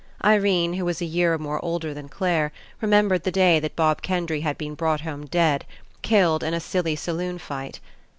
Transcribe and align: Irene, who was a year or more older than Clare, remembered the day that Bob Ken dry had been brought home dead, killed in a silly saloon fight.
Irene, 0.25 0.73
who 0.73 0.85
was 0.85 0.99
a 0.99 1.05
year 1.05 1.35
or 1.35 1.37
more 1.37 1.63
older 1.63 1.93
than 1.93 2.09
Clare, 2.09 2.51
remembered 2.81 3.21
the 3.21 3.29
day 3.31 3.59
that 3.59 3.75
Bob 3.75 4.01
Ken 4.01 4.25
dry 4.25 4.39
had 4.39 4.57
been 4.57 4.73
brought 4.73 5.01
home 5.01 5.27
dead, 5.27 5.63
killed 6.01 6.43
in 6.43 6.55
a 6.55 6.59
silly 6.59 6.95
saloon 6.95 7.37
fight. 7.37 7.79